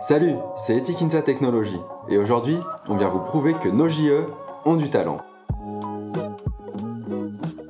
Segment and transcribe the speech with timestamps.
[0.00, 2.56] Salut, c'est Etikinsa Technologies et aujourd'hui,
[2.88, 4.24] on vient vous prouver que nos JE
[4.64, 5.20] ont du talent.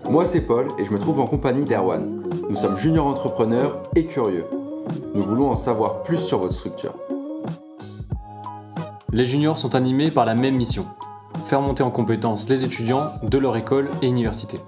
[0.09, 2.23] Moi, c'est Paul et je me trouve en compagnie d'Erwan.
[2.49, 4.47] Nous sommes juniors entrepreneurs et curieux.
[5.15, 6.95] Nous voulons en savoir plus sur votre structure.
[9.13, 10.87] Les juniors sont animés par la même mission
[11.51, 14.59] faire monter en compétences les étudiants de leur école et université.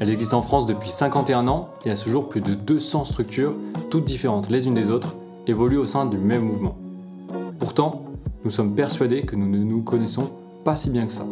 [0.00, 3.54] Elle existe en France depuis 51 ans et à ce jour plus de 200 structures,
[3.90, 5.14] toutes différentes les unes des autres,
[5.46, 6.74] évoluent au sein du même mouvement.
[7.76, 8.04] Pourtant,
[8.42, 10.30] nous sommes persuadés que nous ne nous connaissons
[10.64, 11.26] pas si bien que ça.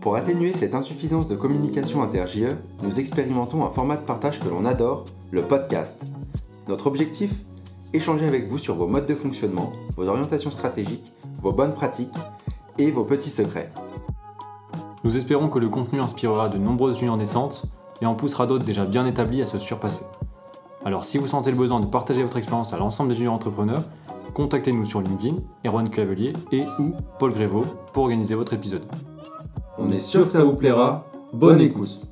[0.00, 4.64] Pour atténuer cette insuffisance de communication inter-JE, nous expérimentons un format de partage que l'on
[4.64, 6.06] adore, le podcast.
[6.68, 7.34] Notre objectif?
[7.92, 12.16] Échanger avec vous sur vos modes de fonctionnement, vos orientations stratégiques, vos bonnes pratiques
[12.78, 13.70] et vos petits secrets.
[15.04, 17.66] Nous espérons que le contenu inspirera de nombreuses juniors naissantes
[18.00, 20.06] et en poussera d'autres déjà bien établis à se surpasser.
[20.82, 23.84] Alors si vous sentez le besoin de partager votre expérience à l'ensemble des juniors entrepreneurs,
[24.34, 28.82] contactez-nous sur LinkedIn, Erwan Cavelier et ou Paul Grévaux pour organiser votre épisode.
[29.78, 31.06] On est sûr que ça vous plaira.
[31.32, 32.08] Bonne écoute.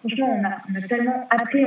[0.00, 1.64] Franchement, on a, tellement appris,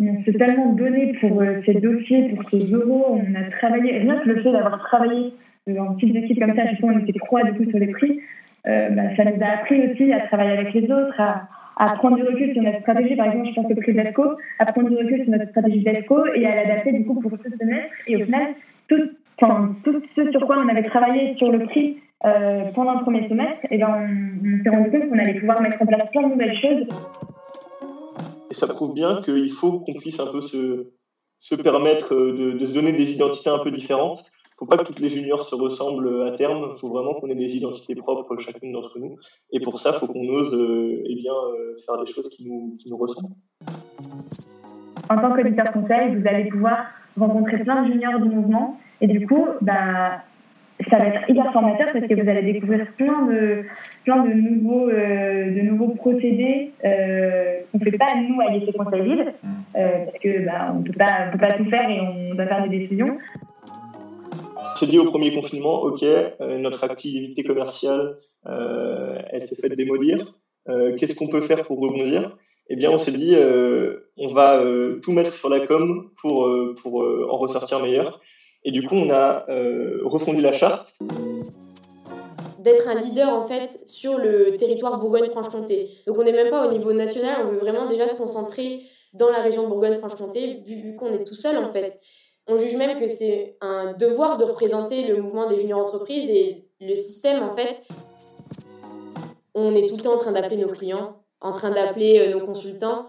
[0.00, 3.06] on, s'est tellement donné pour euh, ces dossiers, pour ces euros.
[3.10, 5.34] On a travaillé, rien que le fait d'avoir travaillé
[5.68, 8.20] en petite équipe comme ça, je sais on était trois du coup sur les prix,
[8.66, 11.48] euh, bah, ça nous a appris aussi à travailler avec les autres, à,
[11.96, 13.16] prendre du recul sur notre stratégie.
[13.16, 14.24] Par exemple, je pense au prix d'ESCO,
[14.58, 17.50] à prendre du recul sur notre stratégie d'ESCO et à l'adapter du coup pour ce
[17.50, 17.94] semestre.
[18.06, 18.54] Et au final,
[18.88, 19.02] tout,
[20.16, 23.76] ce sur quoi on avait travaillé sur le prix euh, pendant le premier semestre, et
[23.76, 26.86] ben on, s'est rendu compte qu'on allait pouvoir mettre en place plein de nouvelles choses.
[28.50, 30.92] Et ça prouve bien qu'il faut qu'on puisse un peu se,
[31.36, 35.00] se permettre de, de, se donner des identités un peu différentes faut pas que toutes
[35.00, 36.70] les juniors se ressemblent à terme.
[36.72, 39.16] Il faut vraiment qu'on ait des identités propres chacune d'entre nous.
[39.52, 42.48] Et pour ça, il faut qu'on ose euh, eh bien, euh, faire des choses qui
[42.48, 43.34] nous, qui nous ressemblent.
[45.08, 46.86] En tant qu'auditeur conseil, vous allez pouvoir
[47.18, 48.78] rencontrer plein de juniors du mouvement.
[49.02, 50.22] Et du coup, bah,
[50.90, 53.64] ça va être hyper formateur parce que vous allez découvrir plein de,
[54.04, 58.72] plein de, nouveaux, euh, de nouveaux procédés euh, qu'on ne fait pas nous à l'essai
[58.72, 59.32] conseil libre
[59.72, 62.78] parce qu'on bah, ne peut pas, peut pas tout faire et on doit faire des
[62.78, 63.18] décisions
[64.76, 70.34] s'est dit au premier confinement, OK, euh, notre activité commerciale, euh, elle s'est faite démolir.
[70.68, 72.36] Euh, qu'est-ce qu'on peut faire pour rebondir?
[72.68, 73.36] Eh bien, on s'est dit,
[74.16, 74.60] on va
[75.00, 76.50] tout mettre sur la com pour,
[76.82, 78.20] pour en ressortir meilleur.
[78.64, 79.46] Et du coup, on a
[80.04, 80.98] refondu la charte
[82.58, 85.90] d'être un leader en fait sur le territoire Bourgogne-Franche-Comté.
[86.08, 88.82] Donc on n'est même pas au niveau national, on veut vraiment déjà se concentrer
[89.12, 91.94] dans la région Bourgogne-Franche-Comté vu qu'on est tout seul en fait.
[92.48, 96.68] On juge même que c'est un devoir de représenter le mouvement des juniors entreprises et
[96.80, 97.84] le système, en fait.
[99.54, 102.44] On est tout le temps en train d'appeler nos clients, en train d'appeler euh, nos
[102.44, 103.06] consultants.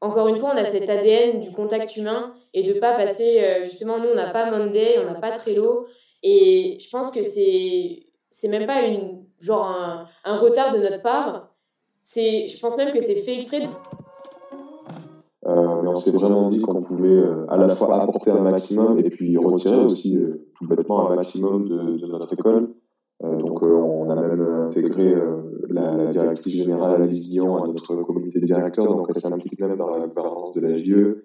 [0.00, 3.64] Encore une fois, on a cet ADN du contact humain et de pas passer, euh,
[3.64, 5.86] justement, nous, on n'a pas Monday, on n'a pas Trello.
[6.22, 9.64] Et je pense que c'est, c'est même pas une, genre
[10.24, 11.54] un, retard de notre part.
[12.02, 13.62] C'est, je pense même que c'est fait exprès
[15.94, 19.36] on s'est vraiment dit qu'on pouvait euh, à la fois apporter un maximum et puis
[19.36, 22.74] retirer aussi euh, tout bêtement un maximum de, notre école.
[23.22, 25.14] Euh, donc on a même intégré
[25.68, 29.88] la, directrice générale Alice Guillon à notre comité de directeurs, donc elle s'implique même dans
[29.88, 31.22] la gouvernance de la JE.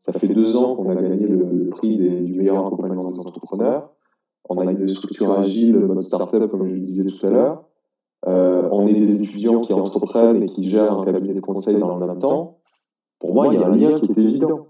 [0.00, 3.90] Ça fait deux ans qu'on a gagné le, prix du meilleur accompagnement des entrepreneurs.
[4.48, 7.64] On a une structure agile, mode startup, comme je le disais tout à l'heure.
[8.26, 12.06] on est des étudiants qui entreprennent et qui gèrent un cabinet de conseil dans le
[12.06, 12.61] même temps.
[13.22, 14.66] Pour moi, il y a un lien qui est évident.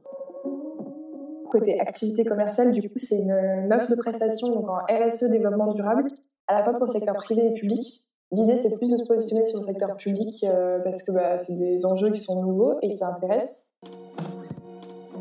[1.50, 6.04] Côté activité commerciale, du coup, c'est une, offre de prestation donc en RSE développement durable,
[6.48, 8.04] à la fois pour le secteur privé et public.
[8.30, 11.56] L'idée, c'est plus de se positionner sur le secteur public euh, parce que bah, c'est
[11.56, 13.71] des enjeux qui sont nouveaux et qui intéressent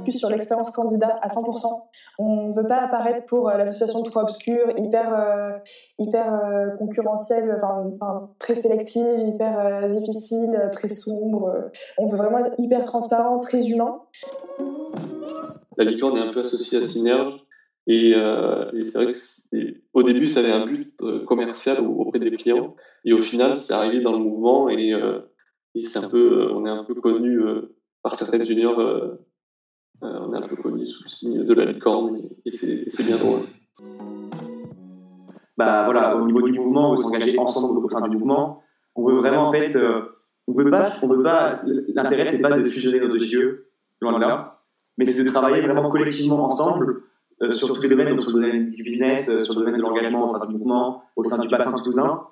[0.01, 1.81] plus sur l'expérience candidat à 100%.
[2.19, 5.57] On ne veut pas apparaître pour euh, l'association trop obscure, hyper, euh,
[5.97, 11.71] hyper euh, concurrentielle, enfin, très sélective, hyper difficile, très sombre.
[11.97, 14.01] On veut vraiment être hyper transparent, très humain.
[15.77, 17.45] La licorne est un peu associée à Synerge.
[17.87, 18.13] Et,
[18.83, 20.95] c'est vrai qu'au début, ça avait un but
[21.25, 22.75] commercial auprès des clients.
[23.05, 24.93] Et au final, c'est arrivé dans le mouvement et,
[25.83, 27.39] c'est un peu, on est un peu connu
[28.03, 28.79] par certaines juniors
[30.01, 32.15] on est un peu connu sous le signe de la licorne
[32.45, 33.41] et c'est bien drôle.
[35.57, 38.63] Bah voilà, au niveau du mouvement, on veut s'engager ensemble au sein du mouvement.
[38.95, 40.01] On veut vraiment en fait, euh,
[40.47, 40.89] on veut pas,
[41.23, 41.47] pas.
[41.93, 43.67] L'intérêt c'est pas de fusionner nos deux yeux,
[44.01, 44.63] loin de là,
[44.97, 47.03] mais c'est de travailler vraiment collectivement ensemble
[47.43, 49.81] euh, sur tous les domaines, donc sur le domaine du business, sur le domaine de
[49.81, 52.23] l'engagement au sein du mouvement, au sein du bassin toulousain.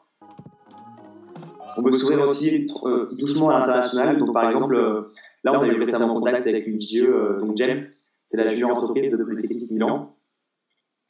[1.78, 2.66] On veut s'ouvrir aussi
[3.12, 4.18] doucement à l'international.
[4.18, 4.76] Donc, par exemple,
[5.44, 7.88] là, on a eu récemment contact avec une JE, donc GEM,
[8.26, 10.16] c'est la junior entreprise de Polytechnique Milan.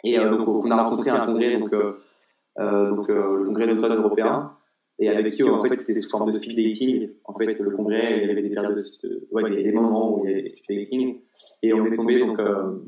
[0.04, 4.54] Et donc, on a rencontré un congrès, donc, donc le congrès d'automne européen.
[5.02, 7.10] Et avec qui, en fait, c'était sous forme de speed dating.
[7.24, 10.48] En fait, le congrès, il y avait des, périodes des, moments où il y avait
[10.48, 11.22] speed dating.
[11.64, 12.80] Et on est tombé donc, euh,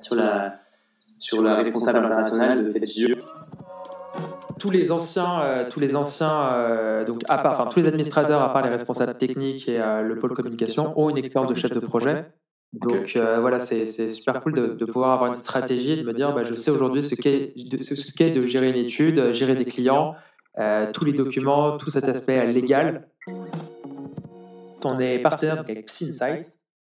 [0.00, 0.60] sur, la,
[1.18, 3.14] sur la responsable internationale de cette JE.
[4.58, 8.42] Tous les anciens, euh, tous les anciens, euh, donc à part, enfin tous les administrateurs,
[8.42, 11.80] à part les responsables techniques et le pôle communication, ont une expérience de chef de
[11.80, 12.26] projet.
[12.72, 16.44] Donc voilà, c'est super cool de, de, pouvoir avoir une stratégie de me dire, bah,
[16.44, 20.14] je sais aujourd'hui ce qu'est de, de gérer une étude, gérer des clients,
[20.58, 23.08] euh, tous les documents, tout cet aspect légal.
[24.84, 26.44] On est partenaire avec Psynsight,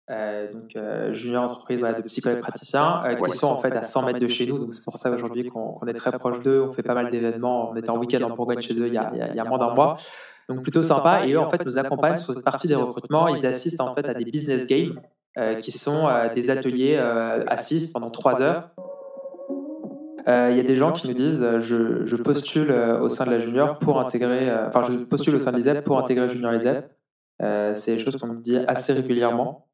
[0.09, 4.19] euh, donc euh, junior entreprise de psychologues praticiens, qui sont en fait à 100 mètres
[4.19, 4.57] de chez nous.
[4.57, 6.65] Donc c'est pour ça aujourd'hui qu'on est très proche d'eux.
[6.67, 7.71] On fait pas mal d'événements.
[7.71, 9.57] On était en week-end en Bourgogne chez eux il y a, il y a moins
[9.57, 9.95] d'un mois.
[10.47, 11.25] Donc plutôt sympa.
[11.25, 13.27] Et eux en fait nous accompagnent sur cette partie des recrutements.
[13.27, 14.99] Ils assistent en fait à des business games
[15.61, 16.97] qui sont des ateliers
[17.47, 18.69] assis pendant trois heures
[20.27, 23.09] euh, il y a des gens qui nous disent euh, je, je, postule euh, au
[23.09, 26.27] sein de la junior pour intégrer, enfin je postule au sein de l'ISEP pour intégrer
[26.29, 26.85] Junior ISEP.
[27.73, 29.68] c'est des choses qu'on me dit assez régulièrement.